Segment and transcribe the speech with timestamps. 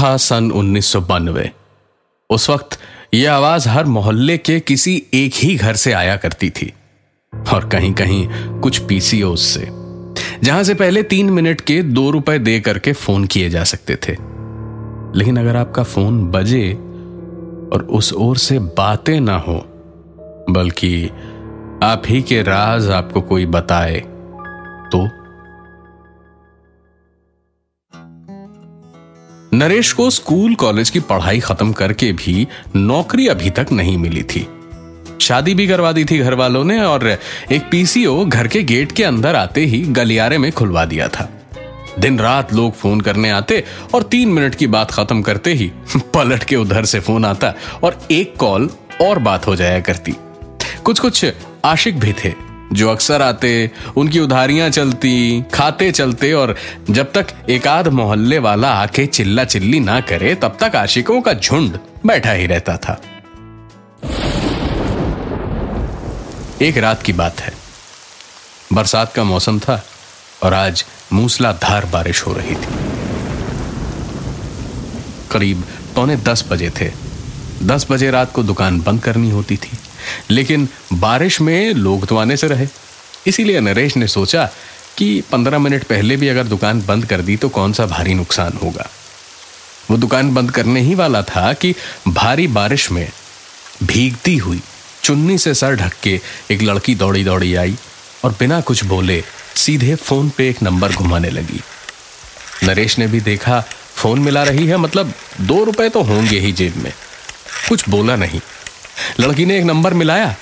[0.00, 1.50] था सन उन्नीस सौ बानवे।
[2.30, 2.78] उस वक्त
[3.14, 6.72] यह आवाज़ हर मोहल्ले के किसी एक ही घर से आया करती थी,
[7.32, 8.26] और कहीं कहीं
[8.60, 9.68] कुछ पीसीओ से
[10.42, 14.16] जहाँ से पहले तीन मिनट के दो रुपए दे करके फ़ोन किए जा सकते थे।
[15.18, 19.54] लेकिन अगर आपका फ़ोन बजे और उस ओर से बातें ना हो,
[20.50, 21.06] बल्कि
[21.82, 24.00] आप ही के राज आपको कोई बताए
[24.92, 25.08] तो
[29.54, 34.48] नरेश को स्कूल कॉलेज की पढ़ाई खत्म करके भी नौकरी अभी तक नहीं मिली थी।
[35.20, 37.18] शादी भी करवा दी थी घर वालों ने और
[37.52, 41.30] एक पीसीओ घर के गेट के अंदर आते ही गलियारे में खुलवा दिया था।
[41.98, 46.44] दिन रात लोग फ़ोन करने आते और तीन मिनट की बात खत्म करते ही पलट
[46.44, 48.70] के उधर से फ़ोन आता और एक कॉल
[49.02, 50.14] और बात हो जाया करती।
[50.84, 51.26] कुछ कुछ
[51.64, 56.56] आशिक भी थे। जो अक्सर आते, उनकी उधारियाँ चलती, खाते चलते और
[56.90, 61.78] जब तक एकाध मोहल्ले वाला आके चिल्ला चिल्ली ना करे, तब तक आशिकों का झुंड
[62.06, 63.00] बैठा ही रहता था।
[66.62, 67.52] एक रात की बात है।
[68.72, 69.86] बरसात का मौसम था
[70.42, 72.68] और आज मूसलाधार बारिश हो रही थी।
[75.30, 75.64] करीब
[75.94, 76.92] पौने दस बजे थे।
[77.62, 79.78] दस बजे रात को दुकान बंद करनी होती थी।
[80.30, 82.66] लेकिन बारिश में लोग तो आने से रहे।
[83.26, 84.50] इसीलिए नरेश ने सोचा
[84.96, 88.58] कि पंद्रह मिनट पहले भी अगर दुकान बंद कर दी तो कौन सा भारी नुकसान
[88.62, 88.88] होगा।
[89.90, 91.74] वो दुकान बंद करने ही वाला था कि
[92.08, 93.08] भारी बारिश में
[93.84, 94.60] भीगती हुई
[95.02, 96.20] चुन्नी से सर ढक के
[96.50, 97.76] एक लड़की दौड़ी दौड़ी आई
[98.24, 99.22] और बिना कुछ बोले
[99.56, 101.60] सीधे फ़ोन पे एक नंबर घुमाने लगी।
[102.64, 103.60] नरेश ने भी देखा,
[103.94, 106.92] फ़ोन मिला रही है मतलब दो रुपए तो होंगे ही जेब में।
[107.68, 108.40] कुछ बोला नहीं।
[109.20, 110.34] लड़की ने एक नंबर मिलाया।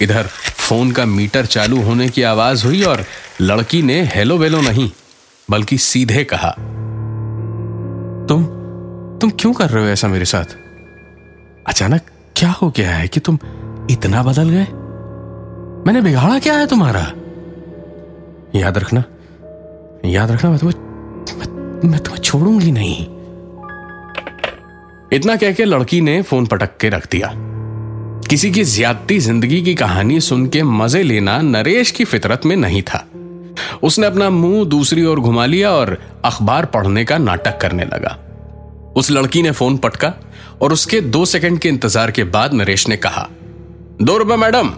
[0.00, 0.22] इधर
[0.56, 3.04] फ़ोन का मीटर चालू होने की आवाज़ हुई और
[3.40, 4.90] लड़की ने हेलो वेलो नहीं
[5.50, 6.50] बल्कि सीधे कहा
[8.28, 8.44] तुम
[9.18, 10.44] तुम क्यों कर रहे हो ऐसा मेरे साथ?
[11.66, 12.00] अचानक
[12.36, 13.38] क्या हो गया है कि तुम
[13.90, 14.66] इतना बदल गए?
[15.86, 17.12] मैंने बिगाड़ा क्या है तुम्हारा?
[18.54, 19.04] याद रखना
[20.04, 20.88] याद रखना मैं तुम्हें
[21.90, 23.06] मैं, तुम्हें छोड़ूँगी नहीं।
[25.12, 27.47] इतना कह के लड़की ने फ़ोन पटक के रख दिया।
[28.30, 32.82] किसी की ज्यादती ज़िंदगी की कहानी सुन के मज़े लेना नरेश की फितरत में नहीं
[32.82, 32.98] था।
[33.82, 38.16] उसने अपना मुँह दूसरी ओर घुमा लिया और अखबार पढ़ने का नाटक करने लगा।
[38.96, 40.12] उस लड़की ने फ़ोन पटका
[40.62, 43.26] और उसके दो सेकंड के इंतज़ार के बाद नरेश ने कहा,
[44.02, 44.72] दो रुपए मैडम।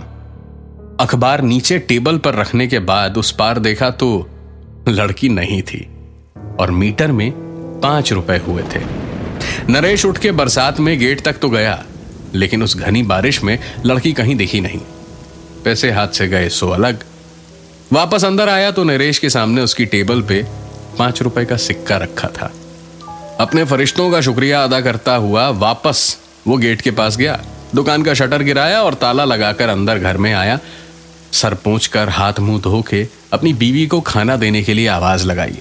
[1.01, 4.15] अखबार नीचे टेबल पर रखने के बाद उस पार देखा तो
[4.89, 5.87] लड़की नहीं थी
[6.61, 7.31] और मीटर में
[7.83, 8.85] पाँच रुपए हुए थे।
[9.69, 11.83] नरेश उठ के बरसात में गेट तक तो गया।
[12.35, 14.81] लेकिन उस घनी बारिश में लड़की कहीं दिखी नहीं।
[15.65, 17.05] पैसे हाथ से गए, सो अलग।
[17.93, 20.47] वापस अंदर आया तो नरेश के सामने उसकी टेबल पे
[20.99, 22.53] पाँच रुपए का सिक्का रखा था।
[23.41, 28.15] अपने फरिश्तों का शुक्रिया अदा करता हुआ वापस वो गेट के पास गया। दुकान का
[28.15, 30.59] शटर गिराया और ताला लगाकर अंदर घर में आया।
[31.33, 35.27] सर पहुँच कर हाथ मुँह धो के अपनी बीवी को खाना देने के लिए आवाज़
[35.27, 35.59] लगाई।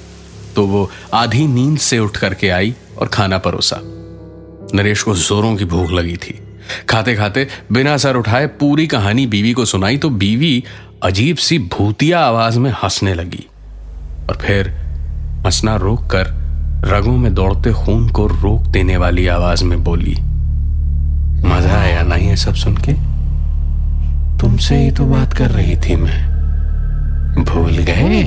[0.56, 3.80] तो वो आधी नींद से उठ करके आई और खाना परोसा।
[4.74, 6.40] नरेश को जोरों की भूख लगी थी।
[6.90, 10.64] खाते खाते बिना सर उठाए पूरी कहानी बीवी को सुनाई तो बीवी
[11.04, 13.46] अजीब सी भूतिया आवाज़ में हंसने लगी।
[14.30, 14.70] और फिर
[15.46, 16.38] हंसना रोक कर
[16.86, 20.16] रगों में दौड़ते खून को रोक देने वाली आवाज़ में बोली,
[21.46, 22.94] मज़ा आया नहीं है सब सुन के?
[24.40, 28.24] तुमसे ही तो बात कर रही थी मैं। भूल गए?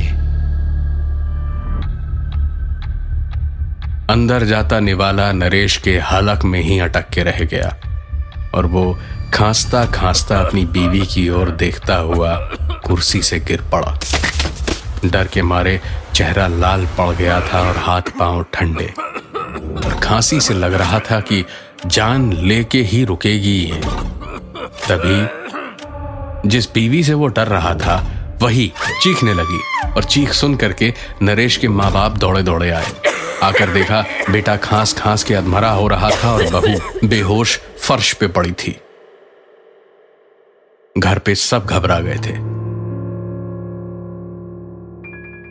[4.10, 7.74] अंदर जाता निवाला नरेश के हलक में ही अटक के रह गया।
[8.54, 8.98] और वो
[9.34, 12.34] खांसता खांसता अपनी बीवी की ओर देखता हुआ
[12.86, 13.98] कुर्सी से गिर पड़ा।
[15.04, 15.80] डर के मारे
[16.14, 18.92] चेहरा लाल पड़ गया था और हाथ पाँव ठंडे।
[19.86, 21.44] और खांसी से लग रहा था कि
[21.86, 23.80] जान लेके ही रुकेगी ये।
[24.88, 27.96] तभी जिस बीवी से वो डर रहा था,
[28.42, 28.72] वही
[29.02, 29.60] चीखने लगी
[29.90, 32.86] और चीख सुन करके नरेश के माँ बाप दौड़े दौड़े आए।
[33.42, 38.26] आकर देखा, बेटा खांस खांस के अधमरा हो रहा था और बहू बेहोश फर्श पे
[38.28, 38.76] पड़ी थी।
[40.98, 42.34] घर पे सब घबरा गए थे।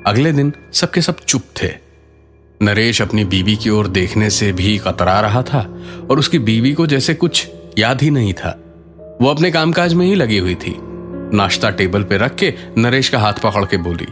[0.08, 1.70] अगले दिन सबके सब चुप थे।
[2.62, 5.60] नरेश अपनी बीवी की ओर देखने से भी कतरा रहा था
[6.10, 7.48] और उसकी बीवी को जैसे कुछ
[7.78, 8.58] याद ही नहीं था।
[9.22, 10.76] वो अपने कामकाज में ही लगी हुई थी।
[11.34, 14.08] नाश्ता टेबल पे रख के नरेश का हाथ पकड़ के बोली,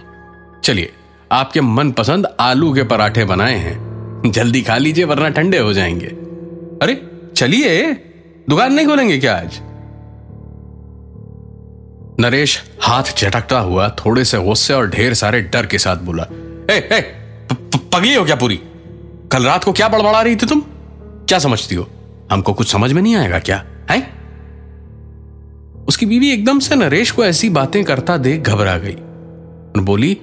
[0.64, 0.94] चलिए
[1.32, 3.90] आपके मनपसंद आलू के पराठे बनाए हैं।
[4.32, 6.08] जल्दी खा लीजिए वरना ठंडे हो जाएँगे।
[6.82, 7.94] अरे चलिए
[8.50, 9.60] दुकान नहीं खोलेंगे क्या आज?
[12.20, 16.24] नरेश हाथ झटकता हुआ थोड़े से गुस्से और ढेर सारे डर के साथ बोला
[16.72, 17.02] ए, ए,
[17.94, 18.60] पगली हो क्या पूरी?
[19.32, 20.62] कल रात को क्या बड़बड़ा रही थी तुम?
[21.30, 21.90] क्या समझती हो?
[22.32, 24.14] हमको कुछ समझ में नहीं आएगा क्या है?
[25.88, 28.96] उसकी बीवी एकदम से नरेश को ऐसी बातें करता देख घबरा गई।
[29.78, 30.18] बोली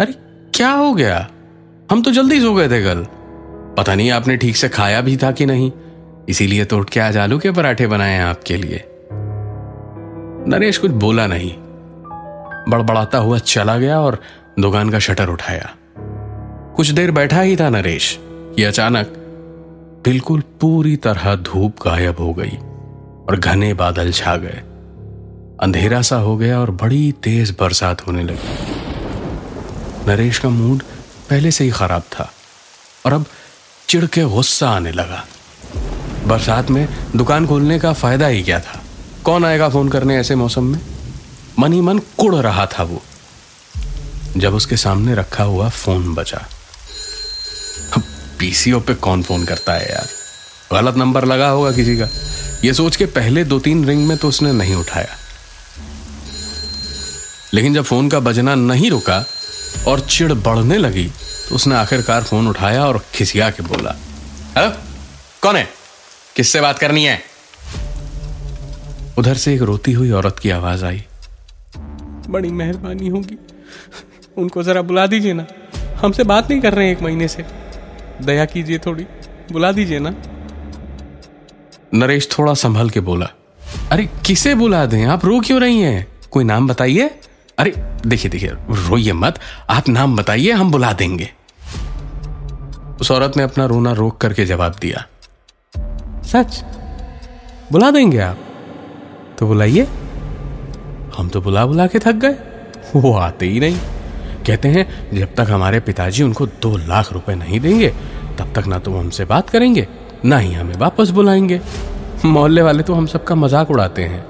[0.00, 0.14] अरे,
[0.54, 1.30] क्या हो गया?
[1.90, 3.06] हम तो जल्दी सो गए थे कल।
[3.78, 5.72] पता नहीं आपने ठीक से खाया भी था कि नहीं।
[6.28, 8.84] इसीलिए तो उठ के आज आलू के पराठे बनाए हैं आपके लिए।
[10.48, 11.54] नरेश कुछ बोला नहीं।
[12.68, 14.18] बड़बड़ाता हुआ चला गया और
[14.60, 15.74] दुकान का शटर उठाया।
[16.76, 19.06] कुछ देर बैठा ही था नरेश कि अचानक
[20.04, 22.56] बिल्कुल पूरी तरह धूप गायब हो गई
[23.28, 24.62] और घने बादल छा गए।
[25.62, 28.69] अंधेरा सा हो गया और बड़ी तेज बरसात होने लगी।
[30.10, 30.82] नरेश का मूड
[31.30, 32.32] पहले से ही खराब था
[33.06, 33.26] और अब
[33.88, 35.26] चिड़ के गुस्सा आने लगा।
[36.26, 38.82] बरसात में दुकान खोलने का फ़ायदा ही क्या था?
[39.24, 40.80] कौन आएगा फ़ोन करने ऐसे मौसम में?
[41.58, 43.02] मन ही मन कुड़ रहा था वो।
[44.36, 46.48] जब उसके सामने रखा हुआ फ़ोन बचा।
[48.38, 50.08] पीसीओ पे कौन फ़ोन करता है यार?
[50.72, 52.08] गलत नंबर लगा होगा किसी का।
[52.64, 55.16] ये सोच के पहले दो तीन रिंग में तो उसने नहीं उठाया।
[57.54, 59.26] लेकिन जब फ़ोन का बजना नहीं रुका
[59.88, 61.10] और चिड़ बढ़ने लगी।
[61.48, 63.96] तो उसने आखिरकार फ़ोन उठाया और खिसिया के बोला
[64.56, 64.72] हेलो
[65.42, 65.68] कौन है?
[66.36, 67.22] किससे बात करनी है?
[69.18, 71.04] उधर से एक रोती हुई औरत की आवाज़ आई।
[72.28, 73.38] बड़ी मेहरबानी होगी।
[74.36, 75.46] उनको जरा बुला दीजिए ना।
[76.02, 77.44] हमसे बात नहीं कर रहे हैं एक महीने से।
[78.22, 79.06] दया कीजिए थोड़ी
[79.52, 80.14] बुला दीजिए ना।
[81.94, 83.26] नरेश थोड़ा संभल के बोला
[83.92, 85.04] अरे किसे बुला दें?
[85.04, 86.06] आप रो क्यों रही हैं?
[86.30, 87.20] कोई नाम बताइए?
[87.60, 87.72] अरे
[88.06, 89.38] देखिए देखिए रोइए मत।
[89.70, 91.30] आप नाम बताइए हम बुला देंगे।
[93.00, 95.04] उस औरत ने अपना रोना रोक करके जवाब दिया।
[96.22, 96.62] सच?
[97.72, 98.38] बुला देंगे आप?
[99.38, 99.86] तो बुलाइए।
[101.16, 102.36] हम तो बुला बुला के थक गए।
[102.96, 103.78] वो आते ही नहीं।
[104.46, 107.88] कहते हैं जब तक हमारे पिताजी उनको दो लाख रुपए नहीं देंगे
[108.38, 109.86] तब तक ना तो हमसे बात करेंगे
[110.24, 111.60] ना ही हमें वापस बुलाएँगे।
[112.24, 114.24] मोहल्ले वाले तो हम सबका मज़ाक उड़ाते हैं।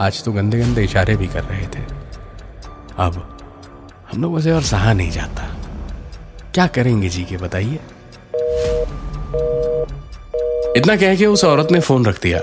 [0.00, 1.99] आज तो गंदे गंदे इशारे भी कर रहे थे।
[3.00, 3.38] अब
[4.12, 5.56] हम लोगों से और सहा नहीं जाता।
[6.54, 7.80] क्या करेंगे जी के बताइए?
[10.76, 12.40] इतना कह के उस औरत ने फ़ोन रख दिया।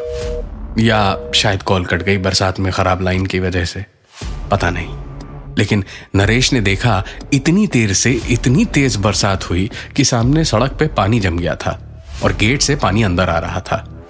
[0.79, 3.85] या शायद कॉल कट गई बरसात में खराब लाइन की वजह से।
[4.51, 4.97] पता नहीं।
[5.57, 5.83] लेकिन
[6.15, 7.03] नरेश ने देखा,
[7.33, 12.03] इतनी देर से इतनी तेज बरसात हुई कि सामने सड़क पे पानी जम गया था
[12.23, 14.05] और गेट से पानी अंदर आ रहा था।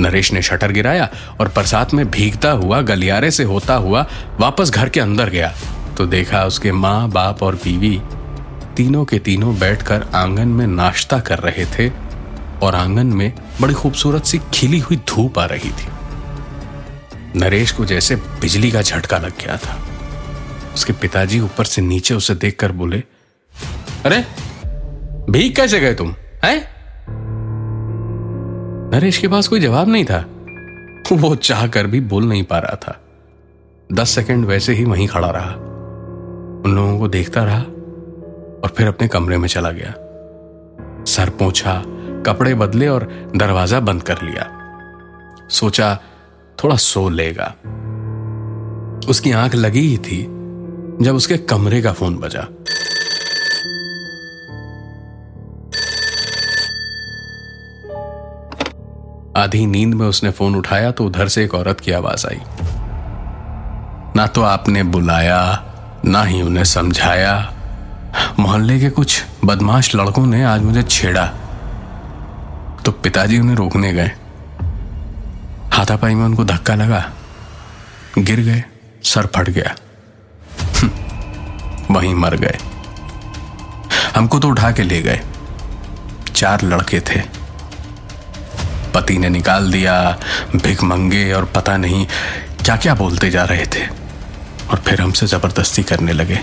[0.00, 1.08] नरेश ने शटर गिराया
[1.40, 4.06] और बरसात में भीगता हुआ, गलियारे से होता हुआ
[4.40, 5.54] वापस घर के अंदर गया।
[5.98, 8.02] तो देखा उसके माँ, बाप और बीवी
[8.76, 11.92] तीनों के तीनों बैठकर आँगन में नाश्ता कर रहे थे
[12.62, 15.88] और आँगन में बड़ी खूबसूरत सी खिली हुई धूप आ रही थी।
[17.36, 19.78] नरेश को जैसे बिजली का झटका लग गया था।
[20.74, 23.02] उसके पिताजी ऊपर से नीचे उसे देखकर बोले,
[24.04, 24.24] अरे
[25.32, 26.70] भीग कैसे गए तुम, हैं?
[28.92, 30.24] नरेश के पास कोई जवाब नहीं था।
[31.12, 33.00] वो चाह कर भी बोल नहीं पा रहा था।
[33.92, 35.67] दस सेकंड वैसे ही वहीं खड़ा रहा।
[36.68, 37.60] उन लोगों को देखता रहा
[38.62, 39.92] और फिर अपने कमरे में चला गया।
[41.04, 41.82] सर पोछा,
[42.26, 44.44] कपड़े बदले और दरवाज़ा बंद कर लिया।
[45.48, 45.98] सोचा,
[46.64, 47.54] थोड़ा सो लेगा।
[49.08, 50.22] उसकी आँख लगी ही थी
[51.04, 52.40] जब उसके कमरे का फ़ोन बजा।
[59.42, 62.40] आधी नींद में उसने फ़ोन उठाया तो उधर से एक औरत की आवाज़ आई।
[64.16, 65.67] ना तो आपने बुलाया
[66.04, 67.54] ना ही उन्हें समझाया।
[68.38, 71.26] मोहल्ले के कुछ बदमाश लड़कों ने आज मुझे छेड़ा।
[72.84, 74.12] तो पिताजी उन्हें रोकने गए।
[75.72, 77.12] हाथापाई में उनको धक्का लगा।
[78.18, 78.64] गिर गए,
[79.04, 79.74] सर फट गया।
[81.90, 82.58] वहीं मर गए।
[84.16, 85.20] हमको तो उठा के ले गए।
[86.36, 87.22] चार लड़के थे।
[88.94, 90.18] पति ने निकाल दिया,
[90.56, 92.06] भिख मंगे और पता नहीं
[92.64, 94.07] क्या क्या बोलते जा रहे थे।
[94.70, 96.36] और फिर हमसे ज़बरदस्ती करने लगे।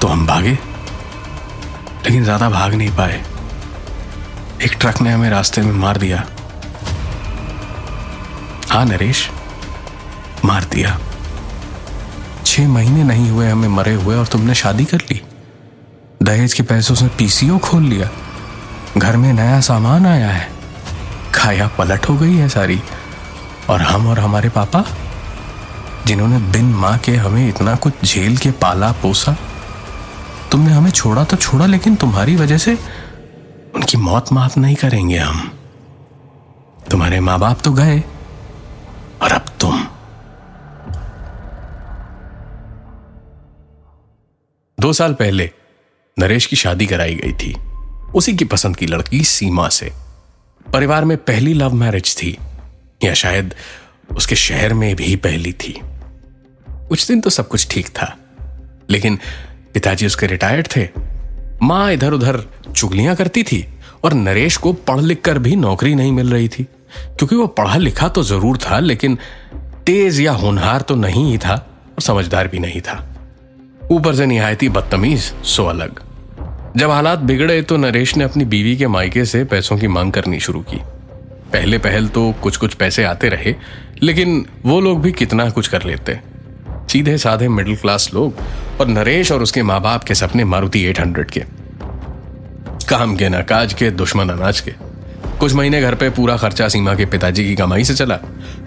[0.00, 0.52] तो हम भागे,
[2.04, 3.22] लेकिन ज़्यादा भाग नहीं पाए।
[4.62, 6.24] एक ट्रक ने हमें रास्ते में मार दिया।
[8.70, 9.28] हाँ नरेश,
[10.44, 10.98] मार दिया।
[12.46, 15.20] छह महीने नहीं हुए हमें मरे हुए और तुमने शादी कर ली।
[16.22, 18.08] दहेज के पैसों से पीसीओ खोल लिया।
[18.98, 20.48] घर में नया सामान आया है।
[21.34, 22.80] खाया पलट हो गई है सारी।
[23.70, 24.84] और हम और हमारे पापा
[26.06, 29.36] जिन्होंने बिन माँ के हमें इतना कुछ झेल के पाला पोसा।
[30.52, 32.74] तुमने हमें छोड़ा तो छोड़ा, लेकिन तुम्हारी वजह से
[33.74, 35.50] उनकी मौत माफ़ नहीं करेंगे हम।
[36.90, 37.98] तुम्हारे माँ बाप तो गए,
[39.22, 39.86] और अब तुम।
[44.80, 45.50] दो साल पहले
[46.18, 47.54] नरेश की शादी कराई गई थी,
[48.14, 49.92] उसी की पसंद की लड़की सीमा से।
[50.72, 52.36] परिवार में पहली लव मैरिज थी,
[53.04, 53.54] या शायद
[54.16, 55.80] उसके शहर में भी पहली थी।
[56.88, 58.16] कुछ दिन तो सब कुछ ठीक था।
[58.90, 59.18] लेकिन
[59.74, 60.88] पिताजी उसके रिटायर्ड थे।
[61.62, 62.42] माँ इधर उधर
[62.76, 63.66] चुगलियाँ करती थी
[64.04, 66.62] और नरेश को पढ़ लिख कर भी नौकरी नहीं मिल रही थी।
[66.94, 69.18] क्योंकि वो पढ़ा लिखा तो ज़रूर था, लेकिन
[69.86, 73.04] तेज या होनहार तो नहीं ही था और समझदार भी नहीं था।
[73.90, 76.00] ऊपर से निहायती बदतमीज, सो अलग।
[76.76, 80.40] जब हालात बिगड़े तो नरेश ने अपनी बीवी के मायके से पैसों की मांग करनी
[80.40, 80.80] शुरू की।
[81.52, 83.54] पहले पहल तो कुछ कुछ पैसे आते रहे,
[84.02, 86.18] लेकिन वो लोग भी कितना कुछ कर लेते।
[86.96, 88.34] सीधे साधे मिडिल क्लास लोग
[88.80, 91.40] और नरेश और उसके माँ बाप के सपने मारुति 800 के।
[92.88, 94.72] काम के ना काज के, दुश्मन अनाज के।
[95.38, 98.18] कुछ महीने घर पे पूरा खर्चा सीमा के पिताजी की कमाई से चला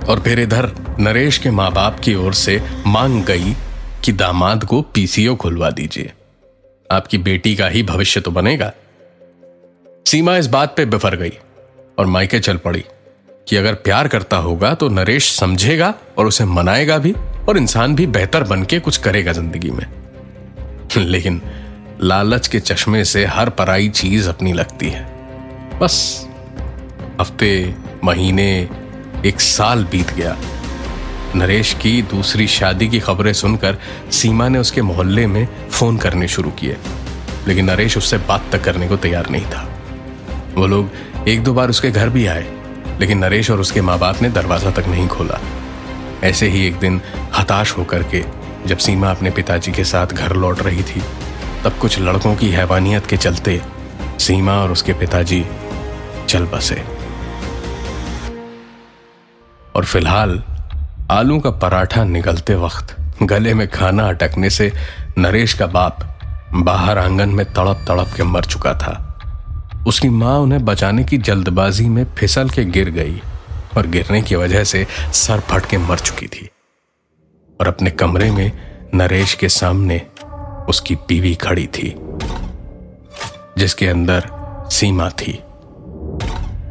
[0.10, 0.70] और फिर इधर
[1.00, 3.54] नरेश के माँ बाप की ओर से मांग गई
[4.04, 6.12] कि दामाद को पीसीओ खुलवा दीजिए।
[6.92, 8.72] आपकी बेटी का ही भविष्य तो बनेगा।
[10.06, 11.34] सीमा इस बात पे बिफर गई
[11.98, 12.84] और मायके चल पड़ी
[13.48, 17.16] कि अगर प्यार करता होगा तो नरेश समझेगा और उसे मनाएगा भी।
[17.50, 19.86] और इंसान भी बेहतर बन के कुछ करेगा ज़िंदगी में।
[20.98, 21.42] लेकिन
[22.02, 25.04] लालच के चश्मे से हर पराई चीज़ अपनी लगती है।
[25.80, 26.28] बस,
[27.22, 28.70] हफ़्ते, महीने,
[29.26, 30.38] एक साल बीत गया।
[31.36, 33.78] नरेश की दूसरी शादी की खबरें सुनकर
[34.12, 36.78] सीमा ने उसके मोहल्ले में फ़ोन करने शुरू किए।
[37.48, 39.70] लेकिन नरेश उससे बात तक करने को तैयार नहीं था।
[40.56, 40.90] वो लोग
[41.28, 42.46] एक दो बार उसके घर भी आए,
[43.00, 45.40] लेकिन नरेश और उसके माँ बाप ने दरवाज़ा तक नहीं खोला।
[46.24, 47.02] ऐसे ही एक दिन
[47.38, 48.24] हताश होकर के,
[48.66, 51.02] जब सीमा अपने पिताजी के साथ घर लौट रही थी,
[51.64, 53.62] तब कुछ लड़कों की हैवानियत के चलते
[54.20, 55.46] सीमा और उसके पिताजी
[56.28, 56.84] चल बसे।
[59.76, 60.44] और फ़िलहाल,
[61.12, 64.74] आलू का पराठा निकलते वक्त गले में खाना अटकने से
[65.18, 66.20] नरेश का बाप
[66.54, 69.06] बाहर आँगन में तड़प तड़प के मर चुका था।
[69.88, 73.22] उसकी माँ उन्हें बचाने की जल्दबाजी में फिसल के गिर गई।
[73.78, 76.50] और गिरने की वजह से सर फट के मर चुकी थी।
[77.62, 78.52] और अपने कमरे में
[78.96, 80.02] नरेश के सामने
[80.70, 81.96] उसकी बीवी खड़ी थी,
[83.58, 84.30] जिसके अंदर
[84.72, 85.34] सीमा थी।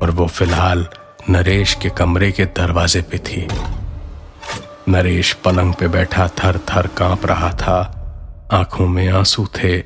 [0.03, 0.89] और वो फ़िलहाल
[1.31, 3.49] नरेश के कमरे के दरवाजे पे थी।
[4.89, 7.95] नरेश पलंग पे बैठा थर थर काँप रहा था।
[8.53, 9.79] आँखों में आँसू थे,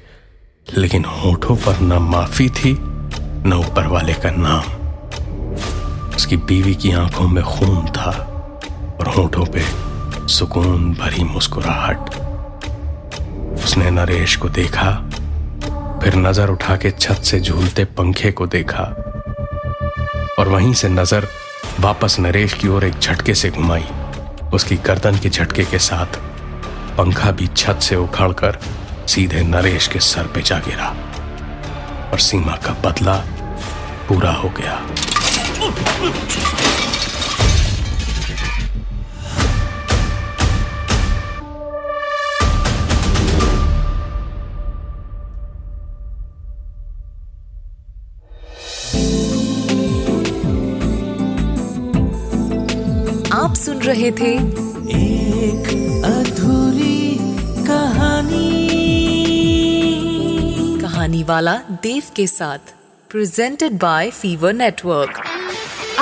[0.77, 2.77] लेकिन होठों पर न माफ़ी थी,
[3.49, 4.82] न ऊपर वाले का नाम।
[6.23, 8.11] उसकी बीवी की आँखों में खून था
[9.01, 9.63] और होठों पे
[10.29, 12.15] सुकून भरी मुस्कुराहट।
[13.65, 14.91] उसने नरेश को देखा,
[16.03, 18.85] फिर नज़र उठा के छत से झूलते पंखे को देखा
[20.39, 21.27] और वहीं से नज़र
[21.81, 23.87] वापस नरेश की ओर एक झटके से घुमाई।
[24.55, 26.21] उसकी गर्दन के झटके के साथ
[26.99, 28.59] पंखा भी छत से उखड़कर
[29.09, 30.95] सीधे नरेश के सर पे जा गिरा
[32.13, 33.17] और सीमा का बदला
[34.09, 34.81] पूरा हो गया।
[53.43, 54.31] आप सुन रहे थे
[54.97, 55.69] एक
[56.05, 57.17] अधूरी
[57.67, 58.51] कहानी।
[60.83, 62.75] कहानी वाला देव के साथ
[63.11, 65.23] प्रेजेंटेड बाय फीवर नेटवर्क